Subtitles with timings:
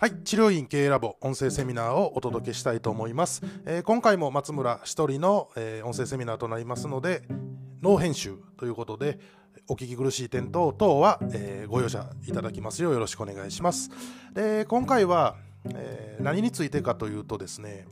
[0.00, 3.42] はい、治療院経営ラボ音声セミナーをお届けしたいと思います。
[3.66, 7.20] えー今回も松村一人の、えー音声セミナーとなりますので、
[7.82, 9.18] ノー編集ということで、
[9.68, 13.90] お聞き苦しい点等々は、えーご容赦いただきますようよろしくお願いします。
[14.32, 15.36] で今回は、
[15.74, 17.86] え何についてかというとですね、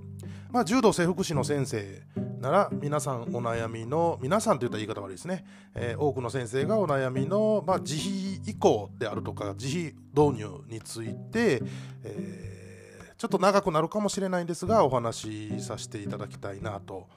[0.50, 2.02] まあ、柔道整復師の先生
[2.40, 5.44] なら皆さんお悩みの皆さんといった言い方悪いですね、
[5.74, 11.62] えー多くの先生がお悩みの、まあ、自費移行であるとか自費導入について、
[12.04, 12.58] えー
[13.18, 17.08] ちょっと長くなるかもしれないんですがお話しさせていただきたいなと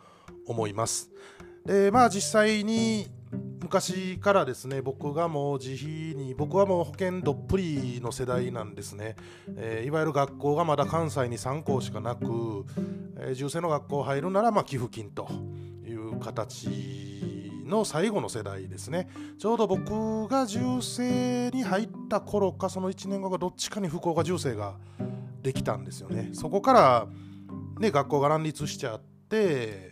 [0.48, 1.12] 思います。
[1.64, 3.08] でまあ実際に
[3.62, 9.16] 昔からですね僕がもう自費に僕はもう保険どっぷりの世代なんですね、
[9.56, 12.66] えーいわゆる学校がまだ関西に3校しかなく、
[13.18, 15.30] えー重生の学校入るならま寄付金と
[15.86, 19.10] いう形の最後の世代ですね。
[19.38, 24.76] ちょうど僕が重生に入った頃かその1年後かどっちかに福岡重生が
[25.42, 26.30] できたんですよね。
[26.34, 27.08] そこから、
[27.80, 29.91] ね、学校が乱立しちゃって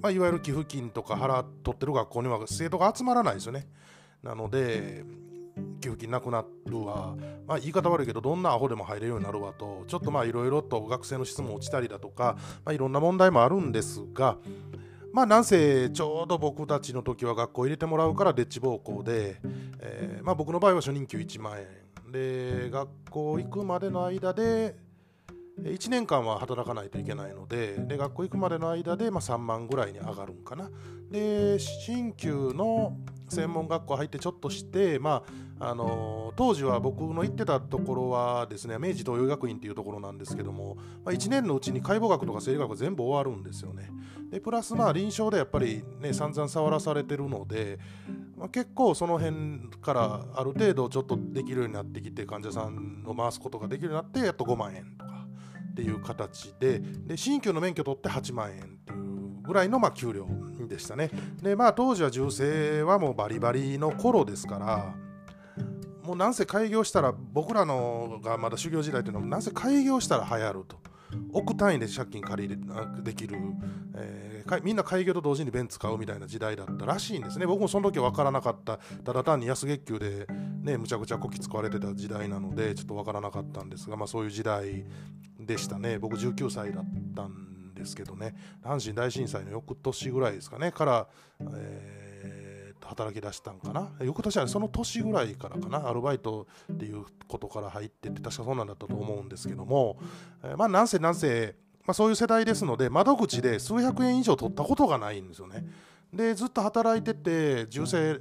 [0.00, 3.66] まあ、いわゆる寄付金とか払っとってる学校には生徒が集まらないですよね。
[4.22, 5.04] なので、
[5.80, 7.16] 寄付金なくなるわ、
[7.46, 14.36] まあ、言い方悪いけど、どんなアホでも入れるようになるわと、ちょっとまあいろいろと学生の質も落ちたりだとか、まあ、いろんな問題もあるんですが、
[15.12, 19.40] まあなんせちょうど僕たちの時は学校入れてもらうからデッチ暴行で、
[19.80, 21.86] えーまあ、僕の場合は初任給1万円。
[22.12, 24.76] で学校行くまでの間で
[25.62, 30.70] 1年間は働かないといけないのでで学校行くまでの間で、まあ、3万ぐらいに上がるんかな。
[31.10, 32.96] で新旧の
[33.28, 43.88] 専門学校入ってちょっとして、まああの当時は僕の行ってたところはですね明治東洋学院っていうところなんですけども、まあ、1年のうちに解剖学とか生理学全部終わるんですよね。
[44.30, 47.78] でプラスまあ臨床でやっぱりね散々触らされてるので、
[48.36, 55.15] まあ、結構その辺からある程度ちょっとできるようになってきて患者さんを回すことができるようになってやっと5万円とか。
[55.76, 60.26] っていう形でで新旧の免許取って8万円っていうぐらいのま給料
[60.66, 61.10] でしたね。
[61.42, 64.94] でまあ当時は銃声はもうバリバリの頃ですから
[66.02, 70.78] もうなんせ開業したら僕らのがまだ修行時代というのはなんせ開業したら流行ると。
[71.32, 72.58] 億単位で借金借り
[73.02, 73.38] できる、
[73.94, 77.46] えーみんな開業と同時にベンツ買うみたいな時代だったらしいんですね。
[77.46, 78.78] 僕もその時は分からなかった。
[79.04, 80.26] ただ単に安月給で
[80.62, 84.84] ねむちゃくちゃこき使われてた時代なのでちょっと分からなかったんですが、まあ、そういう時代
[85.46, 85.98] でしたね。
[85.98, 86.84] 僕19歳だっ
[87.14, 88.34] たんですけどね。
[88.62, 90.72] 阪神大震災の翌年ぐらいですかね。
[90.72, 91.08] から、
[91.54, 92.46] えー
[92.86, 93.90] 働き出したんかな。
[94.00, 95.88] 翌年はその年ぐらいからかな。
[95.88, 99.98] アルバイトっていうことから入ってって確かそうなんだったと思うんですけども、
[100.44, 105.64] えーまあなんせなんせ、まあ、そういう世代ですので窓口で数百円以上取ったことがないんですよね。
[106.12, 108.20] でずっと働いてて銃声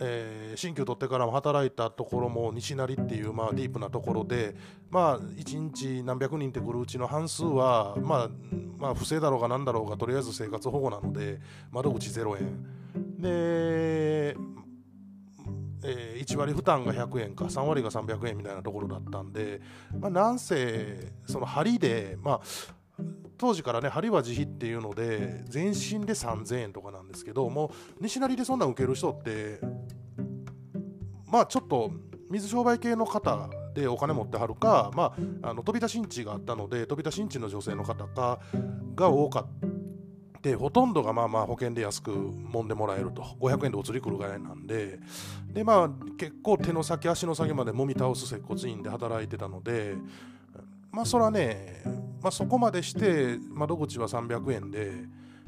[0.00, 4.54] えー新旧取ってからも働いたところも西成っていう、まあ、ディープなところで、
[4.90, 8.28] まあ、1日何百人って来るうちの半数は、まあ、
[8.78, 12.66] まあ不正だろうが何だろうがとりあえず生活保護なので窓口0円。
[13.18, 14.36] で、
[15.82, 19.60] え1割負担が100円か3割が300円みたいなところだったんで、
[19.98, 22.40] まあ、なんせその針で、まあ、
[23.38, 29.60] 当時からね針は自費っていうので全身で3000円とかなんですけどもう西成でそんなん受ける人って
[31.26, 31.90] まあちょっと
[32.28, 38.40] 水商売系の方でお金持ってはるか、まあ、あの飛び出しんちがあったので飛び出しんちの女性の方か
[38.94, 39.46] が多か
[40.38, 43.22] ってほとんどがまあまあ保険で安く揉んでもらえると。
[43.22, 44.98] 500円でお釣り来るぐらいなんで。
[45.52, 49.96] でまあ結構手の先足の先まで揉み倒す接骨院で働いてたので
[50.90, 51.82] まあそれはね、
[52.22, 54.92] まあ、そこまでして窓口は300円で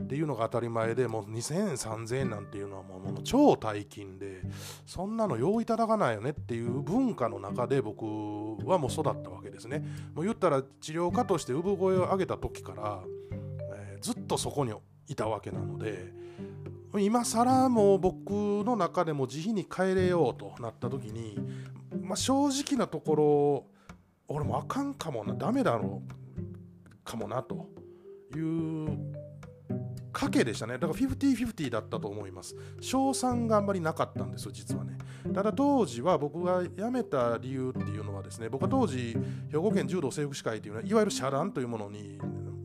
[0.02, 4.42] っていうのが当たり前でもう2000円3000円なんていうのはもう超大金で
[4.86, 8.04] そんなのよういただかないよねっていう文化の中で僕
[8.66, 9.84] はもう育ったわけですね。
[10.14, 13.02] もう言ったら治療家として産声を上げた時から、
[13.76, 14.72] えーずっとそこに
[15.06, 16.12] いたわけなので
[16.98, 21.38] 今更もう僕の中でも慈悲に帰れようとなった時に、
[22.02, 23.66] まあ、正直なところ
[24.28, 26.21] 俺もあかんかもなダメだろう
[27.04, 27.68] かもなと
[28.36, 29.22] いう
[30.12, 30.74] 賭けでしたね。
[30.74, 32.54] だから50-50だったと思います。
[32.80, 34.98] 賞賛があんまりなかったんですよ実はね。
[35.34, 39.16] ただ当時は僕が辞めた理由っていうのはですね僕は当時
[39.50, 42.18] 兵庫県柔道整復師会というのはいわゆる社団というものに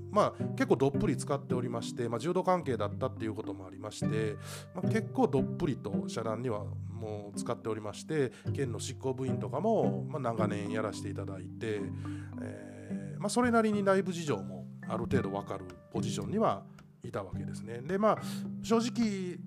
[0.09, 4.35] まあ、結構どっぷり使っておりまして、まあ、柔道関係だったっていうこともありまして、
[4.73, 11.81] まあ、結構どっぷりと社団にはもう使っておりまして県の執行部員とかも、まあ、長年やらせていただいて、
[12.41, 12.66] えー
[13.19, 16.63] まあ、それなりに内部事情もある程度分かるポジションには
[17.03, 17.81] いたわけですね。
[17.81, 18.17] でまあ
[18.61, 19.37] 正直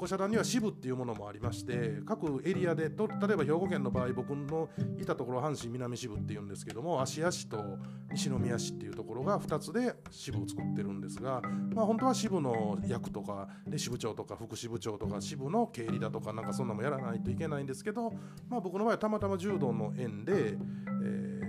[0.00, 7.62] 校舎団には支部っていうものもありまして各エリアでと例えば兵庫県の場合僕のいたところ阪神南支部っていうんですけども芦屋市と
[8.10, 11.42] 西宮市っていうところが2つで支部を作ってるんですが、
[11.74, 18.10] まあ、本当は支部の役とかで支部長とか副支部長とか支部の経理だとかなんかそんなもやらないといけないんですけど、
[18.48, 20.56] まあ、僕の場合はたまたま柔道の縁で、
[21.04, 21.39] えー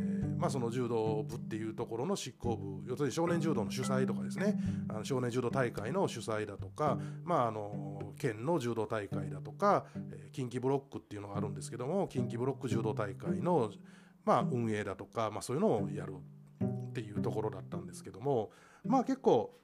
[0.42, 4.60] まあ、その柔道部っていうところの執行部要するに少年柔道の主催とかですね。
[4.90, 13.72] あの少年柔道大会の主催だとか、まあ、あの県の柔道大会だとか、え、近畿ブロックっていうのがあるんですけども近畿ブロック柔道大会の、
[14.26, 16.16] まあ、運営だとか、まあ、そういうのをやる
[16.64, 18.50] っていうところだったんですけども
[18.84, 19.56] まあ結構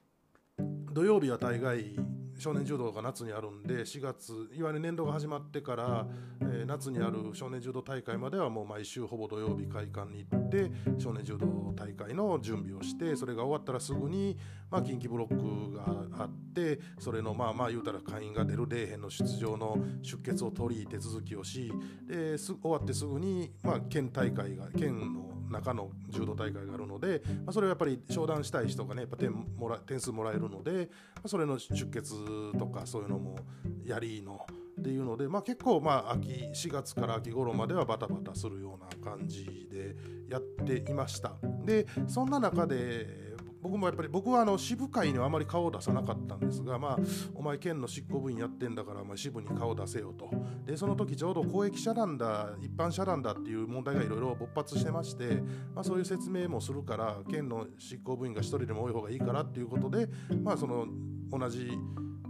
[0.92, 1.96] 土曜日は大概
[2.38, 6.06] 少年柔道が夏にあるんで4月いわゆる年度が始まってから、
[6.40, 11.46] えー、夏にある少年柔道大会まではもう毎週ほぼ土曜日会館に行って少年柔道
[11.76, 14.38] 大会の準備をしてそれが終わったらすぐに、
[14.70, 21.72] まあ、近畿ブロックがあってそれのまあまあ言うたら会員が出る底辺の出場の出血を取り手続きをし
[22.06, 32.14] です終わってすぐに、まあ、県大会が県の中の柔道大会があるので、まあ、それはやっぱり商談したい人がねやっぱ点もら点数もらえるので、まあ、それの出血
[32.58, 33.36] とかそういうのも
[33.84, 34.46] やりの
[34.78, 39.96] っていうので、まあ、結構まあ秋4月から秋頃まではバタバタするような感じで
[40.28, 41.32] やっていました。
[41.64, 43.27] でそんな中で
[43.60, 46.98] 僕もやっぱり僕はあの支部会にはあまり顔を出さなかったんですが、まあ、
[47.34, 50.30] お前県の執行部員やってんだからお前支部に顔を出せよと。
[50.64, 55.42] でその時ちょうど公益社団だ一般社団だっていう問題がいろいろ勃発してまして、
[55.74, 60.08] まあ、そういう説明もするから県の執行部員が1人でも多い方がいいからっていうことで、
[60.42, 60.86] まあ、その
[61.30, 61.70] 同じ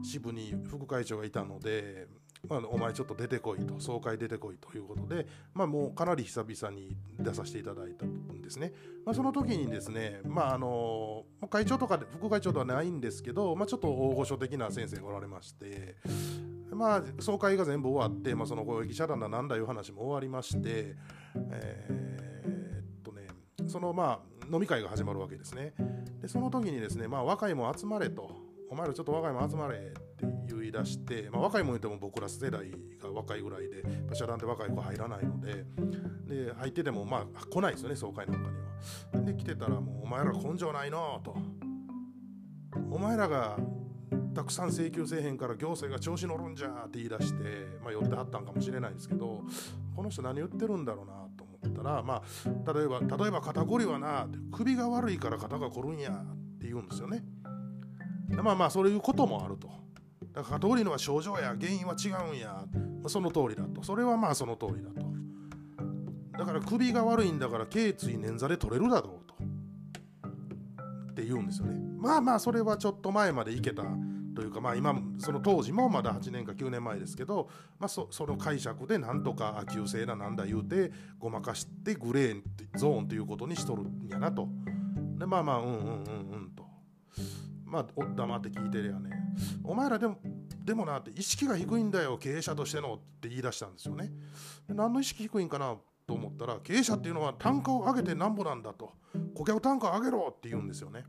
[0.03, 2.07] 支部に副会長がいたので
[2.49, 8.73] まあ、お前ちょっと出てこいと総会出てこいということで、まあ、もうかなり久々に出させていただいたんですね、
[9.05, 15.97] まあ、その時にですね、まあ、あの会長とかで副会長ではないんですけど、まあ、ちょっと大御所的な先生がおられまして
[16.71, 20.95] まあ総会が全部終わって、まあ、その公益社団だなんだいう話も終わりまして
[21.51, 23.27] えー、っとね
[23.67, 25.75] そのまあ飲み会が始まるわけですね。
[26.23, 28.31] でその時にですね、まあ、若いも集まれと
[28.71, 29.93] お前らちょっと若いも集まれ
[30.69, 32.71] って言い出して、まあ、若いもん言っても僕ら世代
[33.03, 33.83] が若いぐらいで
[34.13, 35.65] 社団って若い子入らないので
[36.27, 38.57] で入っててもまあ来ないですよね総会なんかに
[39.21, 39.25] は。
[39.25, 41.37] で来てたらもう「お前ら根性ないの」と
[42.91, 43.59] 「お前らが
[44.35, 49.43] たくさん請求せえへんから行政が調子乗るんじゃ」って言い出して、まあ、寄ってはったんかもしれないですけど
[49.97, 57.25] この人何言ってるんだろうなと思ったらまあ例えば例えば肩こりはな首が悪いから肩がこるんやって言うんですよね。
[58.43, 59.88] まあまあそういうこともあると。
[60.39, 63.83] だから通りのは症状や原因は違うんや、まあ、その通りだと。
[63.83, 65.05] それはまあその通りだと。
[66.39, 69.35] だから首が悪いんだから頸椎捻挫で取れるだろうと。
[71.11, 71.75] って言うんですよね。
[71.99, 73.83] まあまあそれはちょっと前までいけた
[74.37, 77.49] というかまあ今その当時もまだ8年か9年前ですけど、
[77.81, 82.43] まあ、そその解釈でなんとか急性ななんだ言うてごまかしてグレー
[82.77, 84.49] ゾーンということにしとるんやなと。
[85.19, 85.85] でまあまあうんうんうんう
[86.43, 86.65] んと。
[87.65, 89.19] まあお黙って聞いてりゃね。
[89.65, 90.19] お前らでも
[90.69, 94.13] でもなって意識が低いんだよ経営者としてのって言い出したんですよね。
[94.69, 95.75] 何の意識低いんかな
[96.07, 98.93] と思ったら経営者っていうのは単価を上げてなんぼなんだと。
[99.35, 101.05] 顧客単価を上げろって言うんですよね。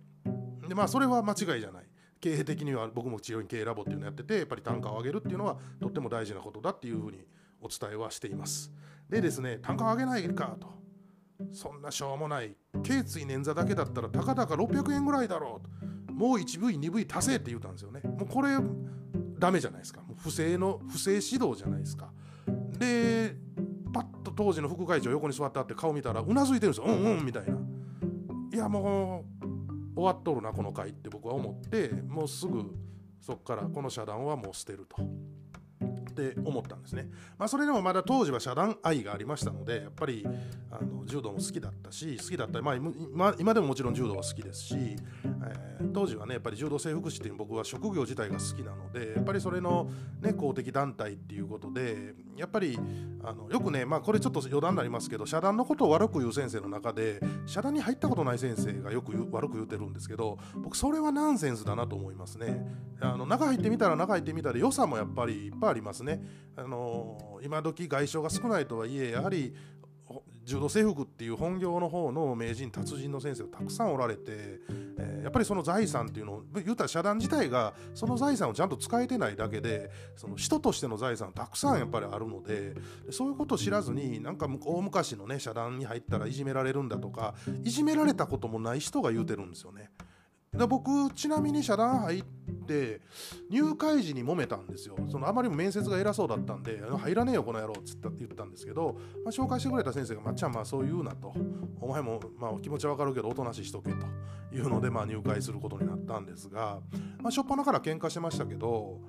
[0.66, 1.90] でまあそれは間違いじゃない。
[2.22, 7.25] 経営的には僕も治療院経営ラボっていうのやっててやっぱり単価を上げるっていうのはとっても大事なことだっていうふうに
[7.60, 8.72] お伝えはしています。
[9.10, 10.70] でですね単価を上げないかと。
[11.51, 12.56] そんなしょうもない。
[12.82, 15.89] 頸椎捻挫だけだったらたかだか600円ぐらいだろうと。
[16.20, 18.01] もう 1V、2V 足せって言ったんですよね。
[18.04, 18.58] もうこれ、
[19.38, 20.01] ダメじゃないですか。
[20.01, 22.12] もう不正の、不正指導じゃないですか。
[22.78, 23.36] で、
[23.94, 26.86] パッと当時の副会長横に座ってあって顔見たらうなずいてるんですよ。
[26.86, 27.58] うんうんみたいな。
[28.54, 32.63] いやもう終わっとるなこの回って僕は思ってもうすぐ
[33.22, 34.98] そっからこの遮断はもう捨てると。
[36.10, 37.10] って思ったんですね。
[37.38, 40.25] まあ、それでもまだ当時は社団愛がありましたのでやっぱり
[40.72, 49.89] あの柔道も好きだったし好きだったまあ今今でももちろん柔道は好きですし、えー、当時はねやっぱり柔道整復師っていう僕は職業自体が好きなのでやっぱりそれの、
[50.22, 52.78] ね、公的団体っていうことでやっぱり
[53.24, 62.66] あのよくね、まあ、これちょっと余談になりますけど社団のことを悪く言う先生の中で社団に入ったことない先生がよく悪く言うてるんですけど僕それはナンセンスだなと思いますね。
[63.01, 66.22] あの中入ってみたら中入ってみたら良さもやっぱりいっぱいありますね。
[66.56, 69.53] あの今時外傷が少ないとはいえやはり
[70.50, 74.22] 柔道制服っていう本業の方の名人達人の先生がたくさんおられて、
[74.98, 82.74] えー、やっぱりその財産っていうのを言うたら社団自体がその財産をちゃんと使えてないだけでその人としての財産たくさんやっぱりあるので
[83.12, 89.91] そういうことを知らずになんか大昔のね社団に入ったらいじめられるんだとかいじめられたこともない人が言うてるんですよね。
[90.53, 92.24] で僕ちなみに社団入っ
[92.65, 93.01] て
[93.50, 94.98] 入会時に揉めたんですよ。
[95.10, 101.34] そのあまりも面接が偉そうだったんで入らねえよこの野郎っつった言ったんですけど、まあ、紹介してくれた先生が「まっちゃんまあそう言うな」と
[101.79, 104.06] 「お前もまあ気持ちはわかるけどおとなししとけ」と。
[104.51, 106.79] いうのでまあ入会することになったんですが、
[107.22, 109.00] まあ、初っ端から喧嘩してましたけど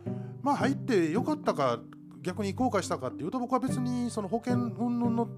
[0.42, 1.80] まあ入ってよかったか
[2.22, 5.28] 逆に後悔したかっていうと僕は別にその保険云々の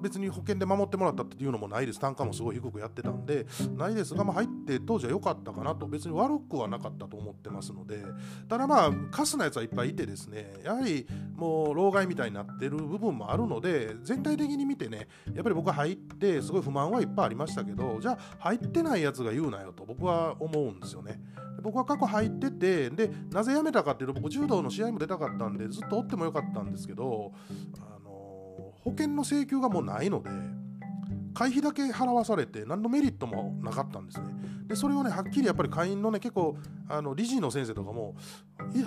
[0.00, 2.00] 別に保険で守ってもらったっていうのもないです。
[2.00, 3.46] 単価もすごい低くやってたんで
[3.76, 5.86] ないですが、まあ、入って当時は良かったかなと。
[5.86, 8.02] 別に悪くはなかったと思ってますので。
[8.48, 11.06] ただまあカスなやつはいっぱいいてですねやはり
[11.36, 21.20] もう老害みたいになってる部分もあるので全体的に見てねやっぱり僕は入ってすごい不満はいっぱいありましたけどじゃあ入ってないやつが言うなよと僕は思うんですよね。
[21.62, 27.32] 僕は過去入っててでなぜ辞めたかっていうと僕柔道の試合も出たかったんでずっとおってもよかったんですけど
[27.78, 30.30] あの保険の請求がもうないので
[31.34, 34.26] 会費だけ払わされて何のメリットもなかったんですね。
[34.66, 36.56] でそれをねはっきりやっぱり会員のね結構
[36.88, 38.14] あの理事の先生とかも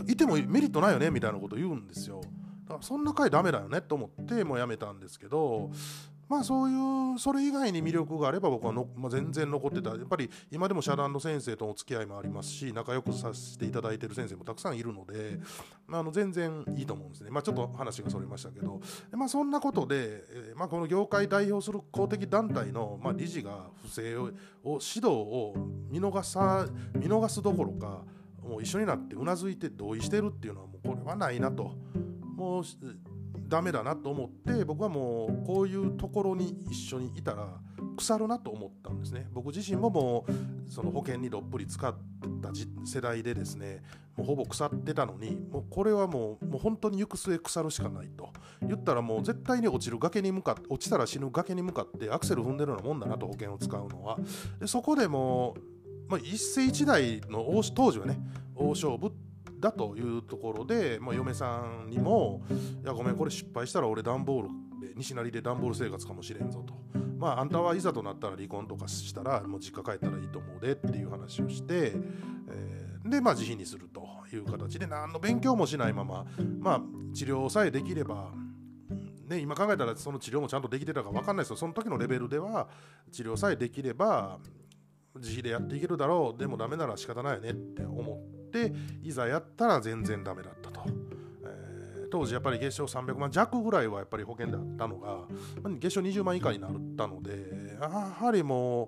[0.08, 2.22] いてもメリットないよねみたいなこと言うんですよ。
[2.66, 5.72] だからそんな会ダメだよねと思ってもうやめたんですけど
[6.34, 6.74] まあそうい
[7.16, 9.92] うそれ以外に魅力があれば僕はの、まあ、全然残ってた。
[9.92, 15.38] やっぱり今でも社団の先生とお付き合いもありますし仲良くさせていただいてる先生もたくさんいるので、
[15.86, 17.30] まあ、あの全然いいと思うんですね。
[17.30, 18.82] まあちょっと話がそれましたけど。
[19.12, 24.32] まあそんなことで、えー、まあ、この業界代表する公的団体の、まあ、理事が不正を
[24.63, 25.54] 指導を
[25.92, 28.02] 見逃さ見逃すどころか
[28.42, 31.75] もう一緒になってうなずいて同意してるっていうのはもうこれはないなと。
[32.36, 32.63] もう
[33.53, 37.48] ダメだなと思って僕はもうこういうところに一緒にいたら
[37.95, 39.27] 腐るなと思ったんですね。
[39.31, 41.93] 僕自身ももうその保険にどっぷり使っ
[42.41, 42.50] た
[42.83, 43.83] 世代でですね
[44.17, 48.33] もうほぼ腐ってたのにもうこれはもうもう本当に行く末腐るしかないと。
[48.63, 54.17] 言ったらもう絶対に落ちる崖に向かって落ちたら死ぬ崖に向かってアクセル踏んでるようなもんだなと保険を使うのは。
[54.60, 55.53] でそこでも
[56.07, 57.45] う、まあ、一世一代の
[57.75, 58.17] 当時はね
[58.55, 59.12] 大勝負
[59.63, 62.43] だというところで、まあ、嫁さんにも
[62.84, 64.50] 「いやごめんこれ失敗したら俺段ボール
[64.86, 66.74] で西成で段ボール生活かもしれんぞ」と
[67.17, 71.93] 「まああんたはいざとなったら離婚とかしたらもう実家帰ったらいいと思うで」っていう話をして、
[72.50, 76.25] えー、でまあ自費にするという形で何の勉強もしないまま、
[76.60, 76.82] まあ、
[77.15, 78.32] 治療さえできれば
[79.29, 81.55] ね、今考えたらその治療もちゃんとできてたか分かんないですよ。
[81.55, 82.67] その時のレベルでは
[83.10, 84.38] 治療さえできれば
[85.15, 86.38] 自費でやっていけるだろう。
[86.38, 88.74] でもダメなら仕方ないよねって思って。
[89.01, 90.83] いざやったら全然ダメだったと。
[91.43, 95.25] えー、当時やっぱり月賞300万弱ぐらいはやっぱり保険であったのが
[95.79, 98.88] 月賞20万以下になったのでやはりも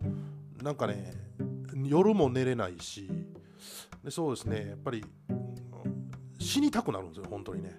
[0.59, 1.13] うなんかね
[1.83, 3.09] 夜も寝れないし
[4.03, 5.03] でそうですねやっぱり
[6.39, 7.77] 死にたくなるんですよ本当にね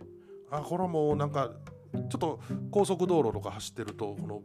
[0.51, 1.53] あこれはもうなんか
[1.93, 2.41] ちょっと
[2.71, 4.43] 高速道路とか走ってるとこの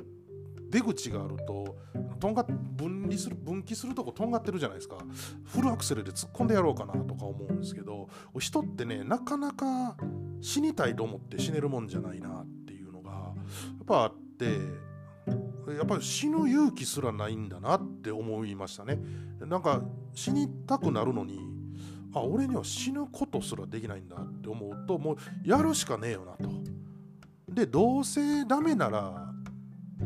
[0.71, 1.77] 出口があると
[2.19, 4.97] とんが分離する分岐するとことんがってるじゃないですか。
[5.45, 8.07] フルアクセルで突っ込んでやろうかなとか思うんですけど
[8.39, 9.97] 人ってねなかなか
[10.39, 13.33] 死にたいと思って死ねるもんじゃないなっていうのがや
[13.81, 14.45] っぱあって
[15.75, 18.99] やっぱり死ぬ勇気すらないんだなって思いましたね。
[19.39, 19.81] なんか
[20.13, 21.39] 死にたくなるのに
[22.13, 26.51] あ俺には死ぬことすらできないんだって思うともうやるしかねえよなと。
[27.49, 29.33] でどうせダメなら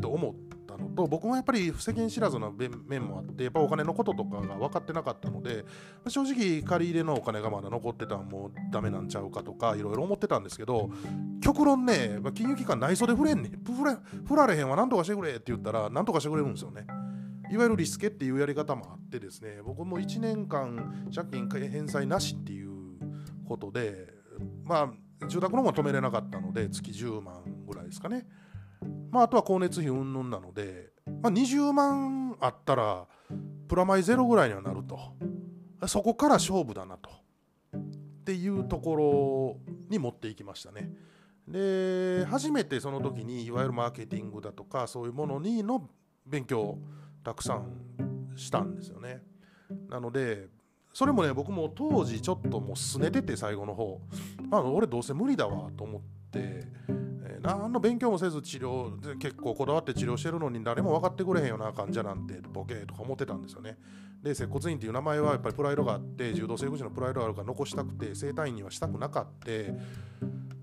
[0.00, 0.45] と思って
[0.76, 5.64] たのと僕もやっぱり世間知らずの面もあってやっぱお金のこととかが分かってなかったので
[6.08, 10.90] 正直借り入れのお金がまだ残ってたらもうダメなんちゃうかとかいろいろ思ってたんですけど
[11.40, 13.50] 極論ね金融機関内装で振れんね
[14.26, 16.86] 振られへんわなんとかしてくれって言ったらなんとかしてくれるんですよね。
[17.50, 22.98] いわゆるリスケっていうやり方もあってですね僕も1年間借金返済なしっていう
[23.46, 24.08] ことで
[24.64, 28.26] まあ住宅ローンは止めれなかったので月10万ぐらいですかね
[29.10, 30.90] まあ、あとは光熱費云々なので、
[31.22, 33.06] まあ、20万あったら
[33.68, 34.98] プラマイゼロぐらいにはなると。
[35.86, 37.10] そこから勝負だなと。
[37.10, 40.90] っていうところに持っていきましたね。
[41.46, 45.88] で初めてその時にいわゆるマーケティングだとかそういうものにの
[46.26, 46.78] 勉強を
[47.22, 49.22] たくさんしたんですよね。
[49.88, 50.48] なので
[50.92, 54.00] それもね僕も当時ちょっともうすねてて最後の方。
[54.48, 56.02] まあ俺どうせ無理だわと思っ
[56.32, 56.66] て
[57.46, 63.78] 何の勉強もせず治療で結構こだわって治療してるのに誰も分かってくれへんよな患者なんてボケとか思ってたんですよね。
[64.20, 69.72] で接骨院っていう名前はやっぱりプライドがあって柔道整復師のプライドがあるから残したくて整体院にはしたくなかって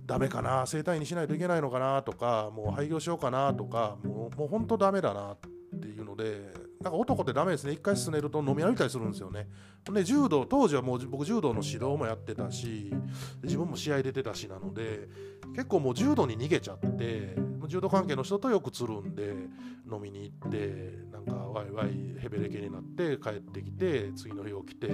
[0.05, 5.52] ダメかな整体院にしないといけないのかなとかもう廃業しようかなとかもうもうほんとダメだなって
[5.83, 9.47] ていうのでなんか男ってダメですね一回すねると飲み歩いたりするんですよね
[9.91, 12.93] で柔道当時はもう僕柔道の指導もやってたし
[13.43, 15.09] 自分も試合出てたしなので
[15.55, 17.35] 結構もう柔道に逃げちゃって
[17.67, 19.33] 柔道関係の人とよくつるんで
[19.91, 24.87] 飲みに行ってなんかワイワイヘベレケになって帰ってきて次の日起きて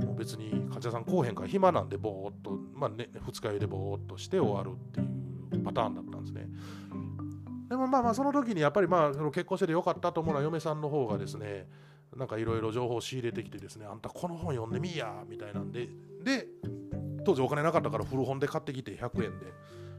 [0.00, 6.48] もう別に患者さん来おへんから暇なんでぼーっと、まあね、二日酔いでぼーっとして終わるっていうパターンだったんですね。
[7.70, 11.68] でもまあまあその時にやっぱりまあその結婚しててよかったと思うのは嫁さんの方がですね
[12.16, 15.88] なんかいろいろ情報を仕入れてきてですねあんたこの本読んでみいやみたいなんで。
[16.24, 16.48] で
[17.24, 19.46] 当時お金なかったから古本で買ってきて100円で、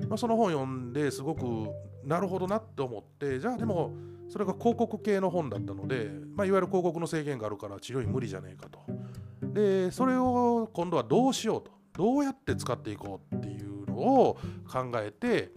[0.08, 1.70] まあ、その本読んですごく
[2.04, 3.94] なるほどなって思ってじゃあでも
[4.28, 8.80] それが広告系の本だったので、まあ、いわゆる広告の制限があるから治療院無理じゃねえかと。
[9.54, 11.72] でそれを今度はどうしようと。
[11.94, 14.38] どうやって使っていこうっていうのを
[14.68, 15.52] 考えて、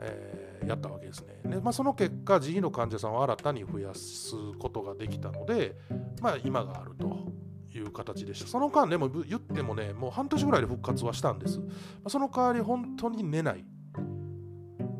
[0.00, 1.40] えーやったわけですね。
[1.44, 5.76] でまあ、その結果、自費の患者さんを新たに増やすことができたので、
[6.20, 7.32] まあ、今があると
[7.74, 8.46] いう形でした。
[8.46, 11.60] その間でも言ってもね、もう半年ぐらいで復活はしたんです。
[12.02, 13.64] ま、その代わり本当に寝ない。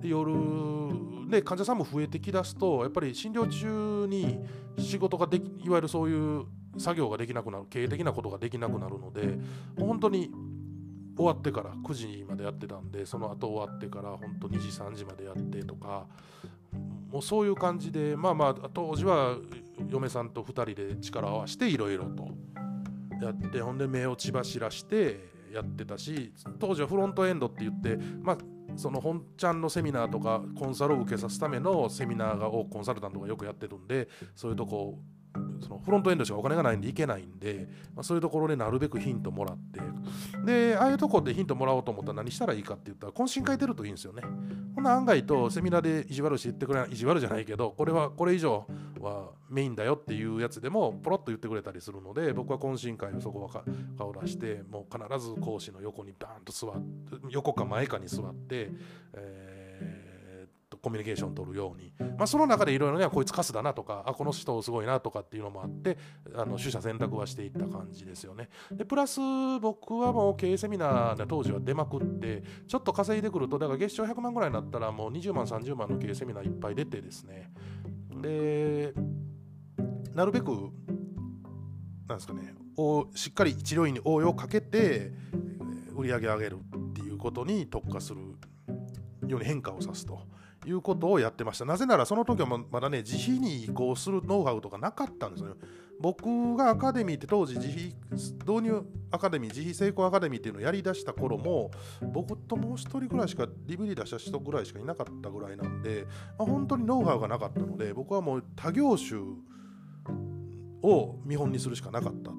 [0.03, 0.33] 夜
[1.31, 4.41] で患者さんも増えてきだすとやっぱり診療中に
[4.79, 6.45] 仕事ができいわゆるそういう
[6.79, 9.39] 作業ができなくなる経営的なことができなくなるので
[9.79, 10.31] 本当に
[11.21, 16.07] 終わってから9時までやってたんでその後終わってから本当2時3時までやってとか
[17.13, 19.37] もうそういう感じでまあまあ当時は
[19.89, 22.29] 嫁さんと2人で力を合わせていろいろと
[23.23, 28.39] やってほんで目を血走らしてやってたし当時はフロントエンドって言ってまあ
[28.77, 34.99] その本ちゃんのセミナーとかコンサルを受けさすためのセミナーをコンサルタントがよくやってるんでそういうとこを
[35.61, 39.81] そのフロントエンドしかお金がないんで行けないんで、まあ、そういうところでなるべくヒントもらって。
[40.45, 44.23] でああいうとこでヒントもらおうと思ったら何したらいいかって言ったら懇親会出るといいんですよね。
[44.75, 48.67] ほんな案外とセミナーで意地悪して言ってくれない意地悪じゃないけどこれはこれ以上
[49.01, 53.65] はメインだよっていうやつでもポロッと言ってくれたりするので僕は懇親会のそこは
[53.99, 56.81] 顔出してもう必ず講師の横にバーンと座って
[57.31, 58.71] 横か前かに座って、
[59.15, 59.60] えー
[60.83, 65.99] コミュニケーション取るように、まあ、その中でいろいろねこいつカスだなとかあこの人すごいなとかっていうのもあって
[66.35, 68.49] あの取捨選択はしていった感じですよね。
[68.73, 69.21] でプラス
[69.61, 77.53] 僕はもう経営セミナーで当時は出まくってちょっと稼いでくるとだから月賞100万ぐらいになったらもう20万30万の経営セミナーいっぱい出てですね。
[78.21, 78.95] で
[80.15, 80.51] なるべく
[82.09, 82.55] なんですかね
[83.15, 85.13] しっかり治療院に応用をかけて
[85.95, 88.21] 売り上げ上げるっていうことに特化する
[89.27, 90.21] ように変化をさすと。
[90.67, 91.65] いうことをやってました。
[91.65, 95.57] なぜならその時はまだね、自費に移行するノウハウとかなかったんですよ。
[96.01, 97.95] 僕がアカデミーって当時自費
[98.47, 101.71] 導入アカデミー、自費成功アカデミーっていうのをやりだした頃も、
[102.13, 106.07] 僕ともう一人ぐらいしか、DVD 出した人ぐらいしかいなかったぐらいなんで、
[106.39, 109.21] まあ、本当にノウハウがなかったので、僕はもう他業種
[110.83, 112.31] を見本にするしかなかった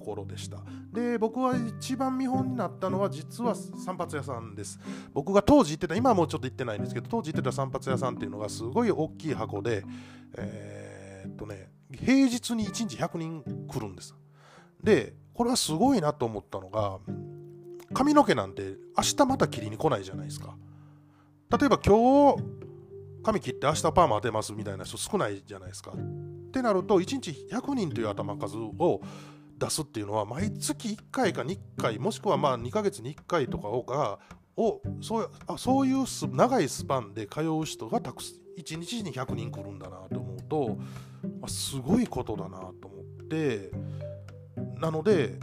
[0.00, 0.58] ころでした。
[0.92, 4.80] で僕は一番見本になったのは実は散髪屋さんです。
[5.14, 9.84] 僕が当時行ってた今はもうちょっと行ってないんですけど当時行ってた散髪屋さんっていうのがすごい大きい箱で
[10.36, 14.14] えー、っとね平日に1日100人来るんです。
[14.82, 16.98] でこれはすごいなと思ったのが
[17.92, 20.56] 髪の毛なんて明日また切りに来ないじゃないですか。
[21.50, 22.42] 例えば今日
[23.22, 25.92] 髪切って明日パーマ当てますみたいな人少ないじゃないですか。
[25.92, 29.00] ってなると1日100人という頭数を
[29.60, 34.18] 出すっていうのは毎月1回か2回もしくはまあ2ヶ月に1回とかをが
[34.56, 38.22] をそうあそういう長いスパンで通う人がたく
[38.58, 40.76] 1日に100人来るんだなと思うと、
[41.40, 43.70] まあ、すごいことだなと思って
[44.78, 45.38] なので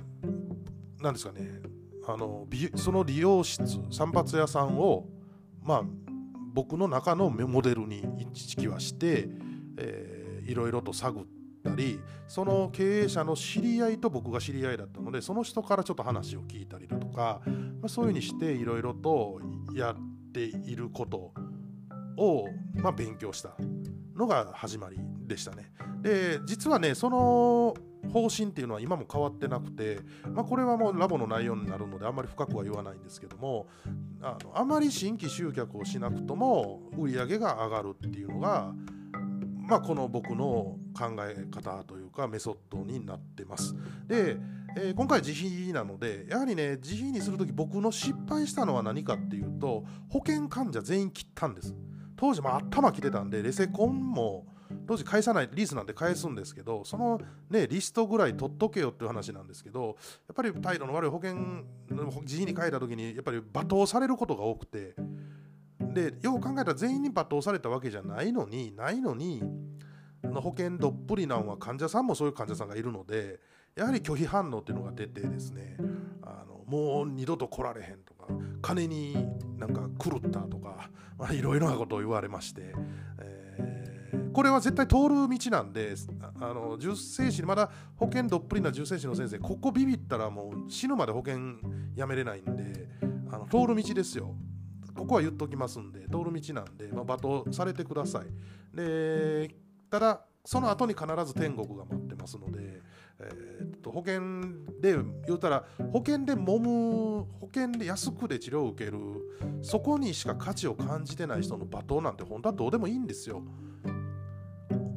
[0.99, 1.61] 何ですかね
[2.07, 5.05] あのその理容室散髪屋さんを
[5.61, 5.83] まあ
[6.53, 8.03] 僕の中のモデルに
[8.33, 9.27] 一時期はして、
[9.77, 11.36] えー、いろいろと探って
[11.67, 19.39] ったりその経営者の知り合いと僕が知り合いだったのでその人からちょっと話を聞いたりだとか、まあ、そういうふうにしていろいろと
[19.73, 21.33] やっていること
[22.17, 23.55] を、まあ、勉強した
[24.15, 25.71] のが始まりでしたね。
[26.01, 27.75] で実はねその
[28.11, 29.99] 方針っていうのは今も変わってなくて、
[30.31, 33.67] まあ、これはもうラボの内容になるのであんまり深くは言わないんですけども
[34.21, 38.73] あのあまり新規集客をしなくとも売り上げが上がるっていうのが
[39.67, 43.75] まあ、この僕の考え方というかメソッドになってます。
[44.07, 44.37] で、
[44.77, 51.75] えー、今回自費なのでやはりね自費にする時僕の失敗したのは何かっていうと保険患者全員切ったんです。
[52.15, 54.47] 当時まあ頭切ってたんでレセコンも
[54.87, 59.91] 当時返さないリースなんで返すんですけどそのねリストぐらい取っとけよっていう話なんですけどや
[60.33, 61.35] っぱり態度の悪い保険
[62.23, 64.95] 自費に書いた時にやっぱり罵倒されることが多くて
[65.79, 69.41] でよう考えたら全員に罵倒されたわけじゃないのにないのに
[70.33, 73.39] 飲保険どっぷりなんは患者さんもそういう患者さんがいるので
[73.75, 75.77] やはり拒否反応っていうのが出てですね
[76.23, 78.27] あのもう二度と来られへんとか
[78.61, 79.15] 金に
[79.57, 80.89] なんか狂ったとか
[81.31, 82.73] いろいろなことを言われまして、
[83.19, 85.93] えー、これは絶対通る道なんで
[86.39, 91.39] あの重生師まだ保険どっぷりな重生師の先生ここビビったらもう死ぬまで保険
[91.95, 92.87] やめれないんで
[93.31, 94.33] あの通る道ですよ。
[94.95, 98.75] ここは言っときますんで通る道なんで、まあ、罵倒されてください。
[98.75, 99.55] で
[99.89, 102.81] ただその後に必ず天国が待ってますので、
[103.19, 104.21] えー、っと保険
[104.79, 104.93] で
[105.25, 108.97] 言うたら保険で揉む保険で安くで治療を受ける
[109.61, 113.43] そこにしか価値を感じてない人の罵倒なんて本当はどうでもいいんですよ。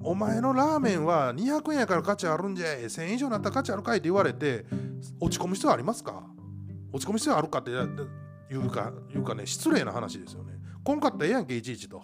[0.03, 4.65] お前のラーメンは200円やから価値あるんじゃい1000円以上になったら価値あるかいって言われて
[5.21, 6.23] 落ち込む必要ありますか？
[6.93, 10.55] 落ち込む必要あるかっていうかいうかね失礼な話ですよね。
[10.83, 12.03] こんかったらええやんけいちいちと。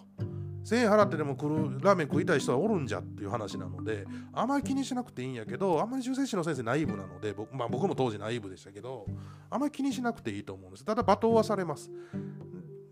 [0.66, 9.06] 1000円払ってでも来るラーメン食いたい人はおるんじゃっていう話なのであまり気にしなくていいんやけどあんまり重生師の先生ナイーブなので僕,、まあ、僕も当時ナイーブでしたけど
[9.48, 10.84] あまり気にしなくていいと思うんです。
[10.84, 11.88] ただ罵倒はされます。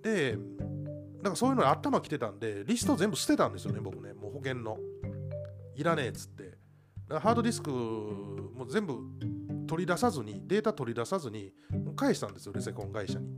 [0.03, 4.13] でだからそういうのに頭きてたんでリスト全部捨てたんですよね僕ね。
[4.13, 4.79] もう保険の。
[5.75, 6.45] いらねえっつって。
[6.45, 6.57] だか
[7.09, 9.01] らハードディスクも全部
[9.67, 11.53] 取り出さずにデータ取り出さずに
[11.97, 13.35] 返したんですよレセコン会社に。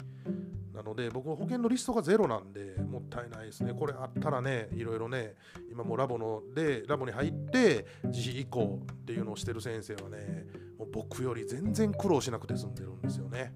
[0.76, 3.72] なので僕は保険のリストがゼロなんでもったいないですね。
[3.72, 5.34] これあったらねいろいろね
[5.70, 10.44] 今もラボのでラボに入って自費移行っていうのをしてる先生はね
[10.78, 13.54] もう僕より全然苦労しなくて済んでるんですよね。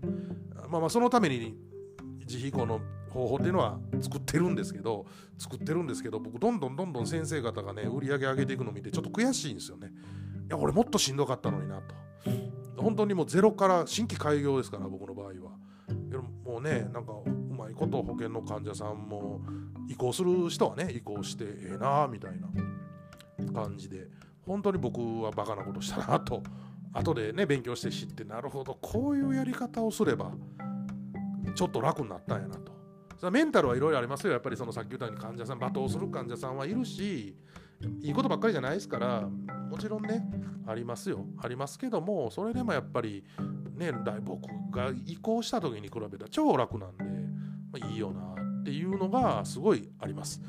[0.70, 1.54] まあまあそのために
[2.20, 2.80] 自費移行の
[3.10, 5.04] 方法っていうのは作ってるんですけど
[5.36, 9.92] 作ってるんですけど僕どんどんどんどん先生方がね売り上げ上げていくのを見てちょっと悔しいんですよね。
[10.46, 11.94] いや俺もっとしんどかったのになと。
[12.80, 15.19] 本当にもうゼロから新規開業ですから僕の場合
[16.60, 19.40] ねなんかうまいこと保険の患者さんも
[19.88, 22.48] 移行する人はね移行してええなみたいな
[23.52, 24.08] 感じで
[24.46, 26.42] 本当に僕はバカなことしたなと
[26.92, 30.32] 後でね勉強して知ってなるほどこういうやり方をすれば
[31.54, 32.80] ちょっと楽になったんやなと。
[33.30, 34.32] メンタルはいろいろありますよ。
[34.32, 37.36] やっぱりそのさっき言ったように患者さん罵倒する患者さんはいるし
[38.00, 39.28] いいことばっかりじゃないですから
[39.68, 40.24] もちろんね
[40.66, 41.26] ありますよ。
[41.38, 43.24] ありますけどもそれでもやっぱり
[43.80, 48.20] ね僕が移行した時に比べたら超楽なんで、まあ、いいよな
[48.60, 50.40] っていうのがすごいあります。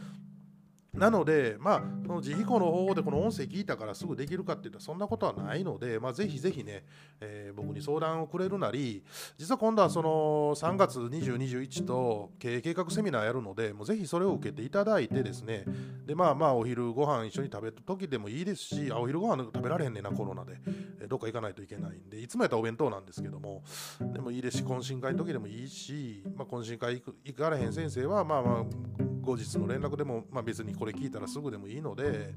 [0.94, 6.84] なので、まあ、その自費庫の方法でこの音声聞いたからすぐできるかっていったらそんなことはないので、まあ、ぜひぜひね、
[7.22, 9.02] えー、僕に相談をくれるなり、
[9.38, 15.64] 実は今度はその3月20、21と経営計画セミナーやるので、もうぜひそれを受けていただいてですね、
[16.06, 20.58] で、まあまあ、お昼ご飯一緒に食べた時でもいいですし、あ、お昼ご飯食べられへんねんな、コロナで、
[21.00, 23.64] えー、どっか行かないといけないんで、いつもやったらお弁当なんですけども、
[24.02, 28.66] でもいいですし、懇親会の時でもいいし、まあ、懇親会行かれへん先生は、まあま
[29.00, 32.34] あ、後日の連絡でも、まあ、別にこれ聞いたらすぐでもいいので、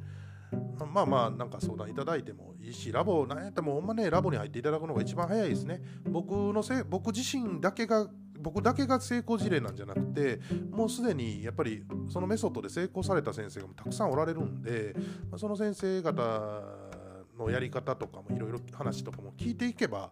[0.92, 5.82] まあまあなんか相談いただいてもいいしラボなんやったらもうほんまねラボに入っていただくのが一番早いですね。
[6.04, 10.38] 僕のせ僕自身だけが僕だけが成功事例なんじゃなくて
[10.70, 14.94] もうすでにやっぱりそのメソッドで成功された先生がたくさんおられるんで
[15.36, 16.62] その先生方
[17.38, 20.10] のやり方とかもいろいろ話とかも聞いていけば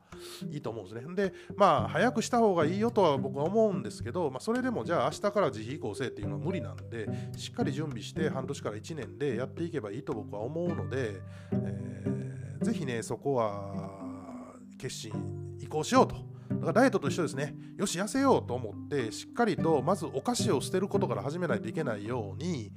[0.51, 1.15] いいと思うんですね。
[1.15, 11.21] でまあ早くした方がいいよとは僕は思うんですけど、まあ、それでもじゃあ明日から自費移行せっていうのは無理なんでしっかり準備して半年から1年でやっていけばいいと僕は思うので、
[11.53, 15.13] えー、ぜひねそこは決心
[15.61, 16.33] 移行しようと。
[16.53, 17.55] だからダイエットと一緒ですね。
[17.77, 22.73] よし、痩せようと思って、しっかりとまずお菓子を捨てることから始めないといけないように、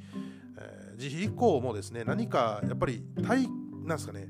[0.58, 3.48] えー、自費移行もですね、何かやっぱり体
[3.86, 4.28] なんですかね。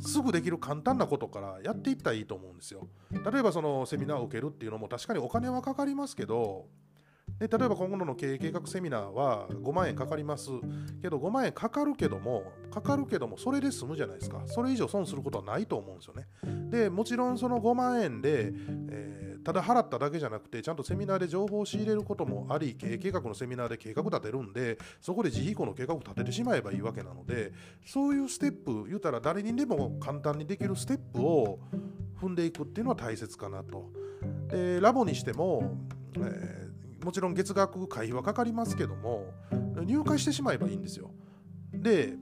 [0.00, 2.88] すぐできる簡単なことからやっていったらいいと思うんですよ。
[3.10, 6.66] 例えばそのセミナーを受けるっていうのも確かにお金はかかりますけど
[7.38, 10.50] で例えば今後の経営計画セミナーは5万円かかります。
[11.02, 14.42] けど5万円かかるけどもかかるけどもそれで済むじゃないですか。
[14.46, 16.26] それ以上損することはないと思うんですよね。
[16.70, 18.52] でもちろんその5万円で、
[18.90, 27.52] えー、ただ払っただけじゃなくてちゃんとセミナーで情報を仕入れることもあり経営計画のセミナーで計画立てるんでそこで自費庫の計画を立ててしまえばいいわけなので
[27.84, 31.58] そういうステップ言うたら誰にでも簡単にできるステップを
[32.20, 33.90] 踏んでいくっていうのは大切かなと。
[34.48, 35.76] でラボにしても、
[36.16, 36.66] えー
[37.06, 39.32] もちろん月額会費はかかりますけども
[39.84, 41.12] 入会してしまえばいいんですよ。
[41.72, 42.14] で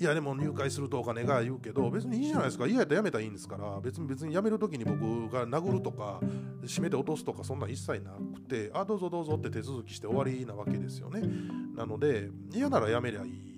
[0.00, 2.66] いやでも入会するとお金が言うけど別にいいじゃないですか。
[2.66, 6.20] 嫌やったらやめたらいいんですから別に別に辞める時に僕が殴るとか
[6.64, 11.22] 締めて落とすとかそんな一切なくてあどうぞどうぞって手続きして終わりなわけですよね。
[11.76, 13.54] なので嫌なら辞めりゃいい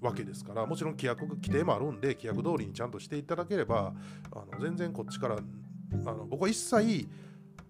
[0.00, 3.94] わけですからもちろん規約規定もあるんで規約通りにちゃんとしていただければ
[4.32, 7.08] あの全然こっちからあの僕は一切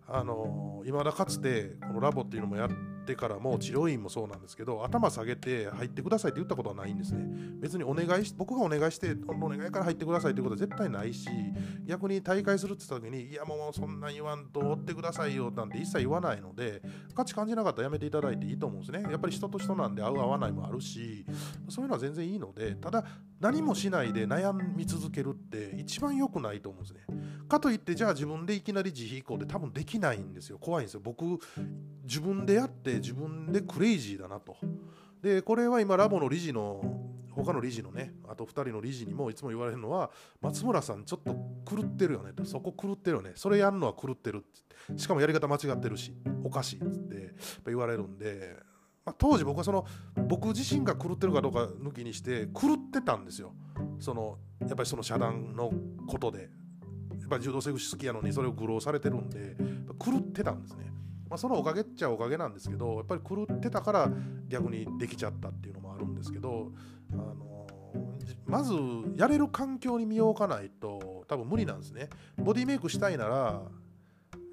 [0.09, 2.71] あの未だかつてこのラボっていうのもやっ
[3.07, 7.25] ってからも治療院もそうなんですけど頭下げて入ってくださいって言ったことはないんですね。
[7.61, 11.29] 別にお願いし僕がお願いしてお願いから入ってくださいってことは絶対ないし
[11.87, 16.83] 逆に大会するって言った時にいやもうそんな言わんと追ってくださいよなんて一切言わないので
[17.14, 19.07] 価値感じなかったらやめていただいていいと思うんですね。
[19.09, 21.25] やっぱり人と人なんで合う合わないもあるし
[21.69, 23.05] そういうのは全然いいのでただ
[23.40, 27.01] 何もしないで悩み続けるって一番良くないと思うんですね。
[27.49, 30.59] かといってじゃあ自分でいきなり自費移行で多分できないんですよ。
[30.59, 31.01] 怖いんですよ。
[31.03, 31.38] 僕
[32.05, 34.57] 自分でやって自分でクレイジーだなと。
[35.22, 36.81] でこれは今ラボの理事の
[37.31, 41.35] 他の理事のねあと2人の理事にもいつも言われるのは松村さんちょっと
[41.68, 42.44] 狂ってるよねと。
[42.44, 43.33] そこ狂ってるよね。
[43.35, 44.44] それやるのは狂ってる
[44.96, 47.35] しかもやり方間違ってるしおかしいっつって
[47.66, 48.57] 言われるんで、
[49.07, 49.87] まあ、当時僕はその
[50.29, 53.55] 僕自身が狂ってるかどうか抜きにして狂ってたんですよ。
[54.01, 55.73] そのやっぱりその遮断の
[56.07, 56.51] ことで。
[57.19, 59.57] やっぱ柔道整復師好きやのにそれを愚弄されてるんで
[59.99, 60.92] 狂ってたんですね。
[61.29, 64.09] まあ、そのおかげっちゃおかげなんですけどやっぱり狂ってたから
[64.47, 66.71] 逆にできちゃったっていうのもあるんですけど、
[67.14, 67.66] あの
[68.45, 68.75] まず
[69.16, 72.11] やれる環境に身を置かないと多分無理なんですね。
[72.38, 73.62] ボディメイクしたいなら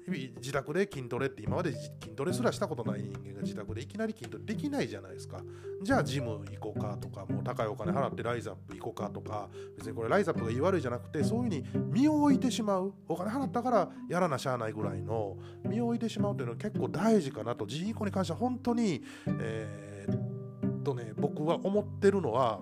[0.06, 5.40] 自宅で筋トレって今まで筋トレすらしたことない人間が自宅でいきなり筋トレできないじゃないですか。
[5.82, 12.92] じゃあジム行こうかとか、もう高いお金払ってライザップ行こうかとか、別にこれライザップが言い悪いじゃなくて、そういうふうに身を置いてしまう。
[13.08, 17.64] お金払ったからやらなしゃあないぐらいの身を置いてしまうというのは結構大事かなと。
[17.64, 22.60] 自費移行に関しては本当に、えー、とね、僕は思ってるのは、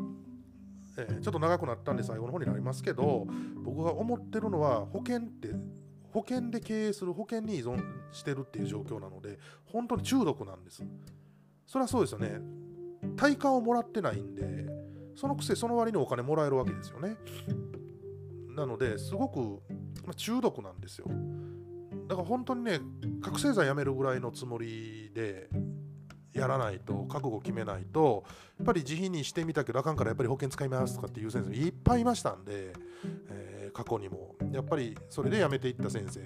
[0.96, 3.26] え、ちょっと長くなったんで最後の方になりますけど
[3.62, 5.48] 僕が思ってるのは保険って
[6.12, 10.82] 保険で経営する保険に依存してるっていう状況なので本当に中毒なんです。
[11.66, 12.40] それはそうですよね。
[13.16, 14.66] 対価をもらってないんで
[15.14, 17.16] そのくせその割にお金もらえるわけですよね。
[18.54, 19.60] なのですごく
[20.16, 21.06] 中毒なんですよ。
[22.08, 22.80] だから本当にね
[23.22, 25.48] 覚醒剤やめるぐらいのつもりで
[26.34, 28.24] やらないと覚悟決めないと
[28.58, 32.72] やっぱり自費にしてみたけどあかんからやっぱり保険使いますとかっていう先生いっぱいいましたんで、
[33.30, 34.36] え過去にも。
[34.52, 36.20] やっぱりそれで辞めていった先生。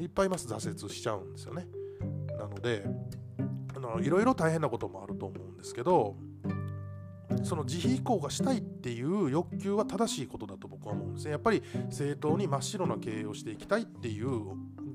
[0.00, 1.66] いっぱいいます挫折しちゃうんですよね。
[2.38, 2.84] なので
[3.76, 6.16] あのいろいろ大変なこともあると思うんですけど
[7.42, 11.32] その自費移行がしたいっていう欲求は正しいことだと僕は思うんですね。
[11.32, 14.28] やっぱり正当に真っ白な経営をしていきたいっていう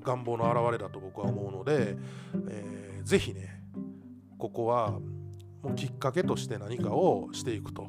[0.02, 1.96] 願望の表れだと僕は思うので、
[2.48, 3.62] えー、ぜひね
[4.38, 4.90] ここは
[5.62, 7.88] もうきっかけとして何かをしていくと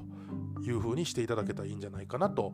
[0.61, 2.53] いうふうにしていただけたらいいんじゃないかなと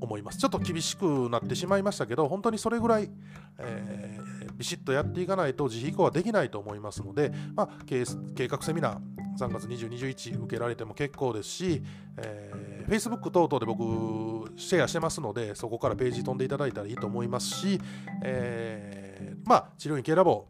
[0.00, 0.38] 思います。
[0.38, 3.10] ちょっと厳しくなってしまいましたけど本当にそれぐらい、
[3.58, 8.04] えー、ビシッとやっていかないと自費移行はできないと思いますので、まあ、計
[8.48, 8.98] 画セミナー
[9.38, 11.82] 3月20、21受けられても結構ですし、
[12.16, 17.80] えー、Facebook 等々で僕シェアしてますのでそこからページ飛んでいただいたらいいと思いますし、
[18.22, 20.48] えー、まあ、治療院系ラボ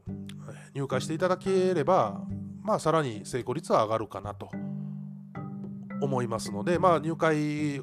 [0.75, 2.21] 入会していただければ、
[2.63, 4.51] まあ、さらに成功率は上がるかなと
[6.01, 7.81] 思いますので、まあ、入会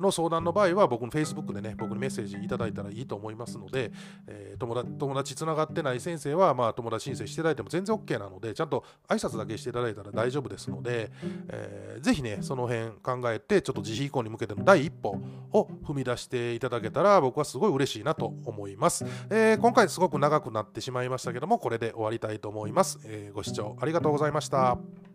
[0.00, 3.92] の相談の場合は僕の Facebook でね僕にメッセージいただいたらいいと思いますので、
[4.26, 11.10] えー、友達友達つながってない先生は、まあ、友達申請していただいても全然 OK なのでちゃんと挨拶だけしていただいたら大丈夫ですので、
[11.48, 15.16] えー、ぜひねその辺考えてちょっと自費移行に向けての第一歩
[15.52, 25.13] を踏み出していただけたら僕はすごい嬉しいなと思います、えー、今回すごく長くなってしまいましたけどもこれで終わりたいと思います、えー、ご視聴ありがとうございました。